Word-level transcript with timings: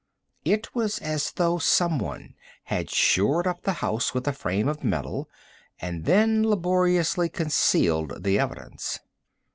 It 0.43 0.73
was 0.73 0.97
as 0.97 1.31
though 1.33 1.59
someone 1.59 2.33
had 2.63 2.89
shored 2.89 3.45
up 3.45 3.61
the 3.61 3.73
house 3.85 4.15
with 4.15 4.27
a 4.27 4.33
frame 4.33 4.67
of 4.67 4.83
metal 4.83 5.29
and 5.79 6.05
then 6.05 6.41
laboriously 6.43 7.29
concealed 7.29 8.23
the 8.23 8.39
evidence. 8.39 8.97